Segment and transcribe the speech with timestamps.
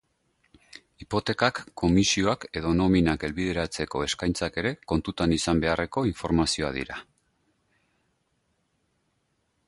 [1.03, 6.97] Hipotekak, komisioak edo nominak helbideratzeko eskaintzak ere kontutan izan beharreko informazioa dira.